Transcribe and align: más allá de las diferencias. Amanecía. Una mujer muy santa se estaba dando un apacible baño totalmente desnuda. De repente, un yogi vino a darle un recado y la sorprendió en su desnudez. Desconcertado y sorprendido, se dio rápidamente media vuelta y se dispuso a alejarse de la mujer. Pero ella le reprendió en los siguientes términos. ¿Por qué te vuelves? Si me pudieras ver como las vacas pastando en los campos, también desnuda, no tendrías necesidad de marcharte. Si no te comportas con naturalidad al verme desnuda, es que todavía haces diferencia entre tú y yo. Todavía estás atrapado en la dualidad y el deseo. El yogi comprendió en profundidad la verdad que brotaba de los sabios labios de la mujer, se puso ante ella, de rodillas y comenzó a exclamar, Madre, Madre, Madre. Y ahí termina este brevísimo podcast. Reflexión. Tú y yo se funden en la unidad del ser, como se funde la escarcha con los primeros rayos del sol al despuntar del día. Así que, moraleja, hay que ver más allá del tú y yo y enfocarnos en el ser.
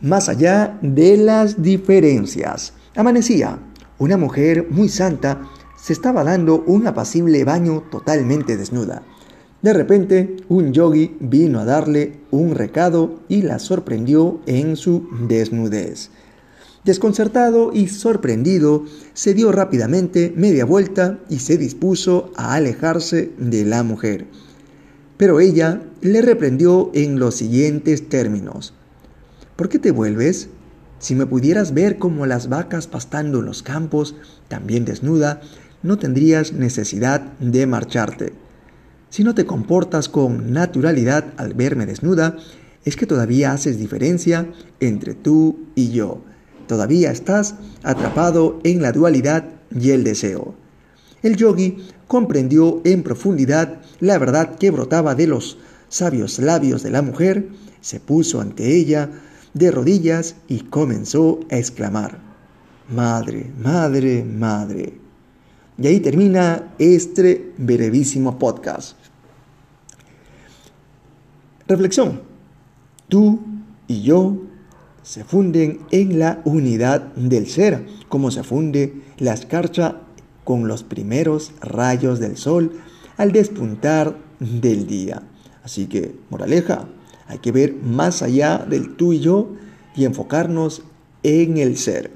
más 0.00 0.28
allá 0.28 0.78
de 0.82 1.16
las 1.16 1.62
diferencias. 1.62 2.74
Amanecía. 2.94 3.58
Una 3.98 4.16
mujer 4.16 4.66
muy 4.70 4.88
santa 4.88 5.42
se 5.76 5.92
estaba 5.92 6.24
dando 6.24 6.64
un 6.66 6.86
apacible 6.86 7.44
baño 7.44 7.84
totalmente 7.90 8.56
desnuda. 8.56 9.02
De 9.62 9.72
repente, 9.72 10.36
un 10.48 10.72
yogi 10.72 11.16
vino 11.20 11.58
a 11.58 11.64
darle 11.64 12.20
un 12.30 12.54
recado 12.54 13.20
y 13.28 13.42
la 13.42 13.58
sorprendió 13.58 14.40
en 14.46 14.76
su 14.76 15.08
desnudez. 15.26 16.10
Desconcertado 16.84 17.70
y 17.72 17.88
sorprendido, 17.88 18.84
se 19.14 19.32
dio 19.32 19.52
rápidamente 19.52 20.34
media 20.36 20.66
vuelta 20.66 21.18
y 21.30 21.38
se 21.38 21.56
dispuso 21.56 22.30
a 22.36 22.54
alejarse 22.54 23.32
de 23.38 23.64
la 23.64 23.82
mujer. 23.82 24.26
Pero 25.16 25.40
ella 25.40 25.82
le 26.02 26.20
reprendió 26.20 26.90
en 26.92 27.18
los 27.18 27.36
siguientes 27.36 28.10
términos. 28.10 28.74
¿Por 29.56 29.68
qué 29.68 29.78
te 29.78 29.92
vuelves? 29.92 30.48
Si 30.98 31.14
me 31.14 31.26
pudieras 31.26 31.74
ver 31.74 31.98
como 31.98 32.26
las 32.26 32.48
vacas 32.48 32.88
pastando 32.88 33.38
en 33.38 33.44
los 33.44 33.62
campos, 33.62 34.16
también 34.48 34.84
desnuda, 34.84 35.40
no 35.82 35.96
tendrías 35.96 36.52
necesidad 36.52 37.20
de 37.38 37.64
marcharte. 37.66 38.32
Si 39.10 39.22
no 39.22 39.34
te 39.36 39.46
comportas 39.46 40.08
con 40.08 40.52
naturalidad 40.52 41.26
al 41.36 41.54
verme 41.54 41.86
desnuda, 41.86 42.36
es 42.84 42.96
que 42.96 43.06
todavía 43.06 43.52
haces 43.52 43.78
diferencia 43.78 44.50
entre 44.80 45.14
tú 45.14 45.60
y 45.76 45.90
yo. 45.90 46.24
Todavía 46.66 47.12
estás 47.12 47.54
atrapado 47.84 48.58
en 48.64 48.82
la 48.82 48.90
dualidad 48.90 49.44
y 49.70 49.90
el 49.90 50.02
deseo. 50.02 50.56
El 51.22 51.36
yogi 51.36 51.78
comprendió 52.08 52.80
en 52.84 53.04
profundidad 53.04 53.80
la 54.00 54.18
verdad 54.18 54.56
que 54.56 54.72
brotaba 54.72 55.14
de 55.14 55.28
los 55.28 55.58
sabios 55.88 56.40
labios 56.40 56.82
de 56.82 56.90
la 56.90 57.02
mujer, 57.02 57.50
se 57.80 58.00
puso 58.00 58.40
ante 58.40 58.74
ella, 58.74 59.10
de 59.54 59.70
rodillas 59.70 60.36
y 60.48 60.60
comenzó 60.60 61.40
a 61.50 61.56
exclamar, 61.56 62.18
Madre, 62.88 63.50
Madre, 63.58 64.24
Madre. 64.24 64.98
Y 65.78 65.86
ahí 65.86 66.00
termina 66.00 66.74
este 66.78 67.52
brevísimo 67.56 68.38
podcast. 68.38 68.96
Reflexión. 71.66 72.20
Tú 73.08 73.40
y 73.88 74.02
yo 74.02 74.36
se 75.02 75.24
funden 75.24 75.80
en 75.90 76.18
la 76.18 76.40
unidad 76.44 77.12
del 77.14 77.46
ser, 77.46 77.86
como 78.08 78.30
se 78.30 78.42
funde 78.42 79.02
la 79.18 79.34
escarcha 79.34 80.00
con 80.44 80.68
los 80.68 80.82
primeros 80.82 81.52
rayos 81.60 82.20
del 82.20 82.36
sol 82.36 82.72
al 83.16 83.32
despuntar 83.32 84.16
del 84.40 84.86
día. 84.86 85.22
Así 85.62 85.86
que, 85.86 86.14
moraleja, 86.30 86.86
hay 87.26 87.38
que 87.38 87.52
ver 87.52 87.74
más 87.74 88.22
allá 88.22 88.58
del 88.58 88.96
tú 88.96 89.12
y 89.12 89.20
yo 89.20 89.48
y 89.96 90.04
enfocarnos 90.04 90.82
en 91.22 91.58
el 91.58 91.76
ser. 91.76 92.10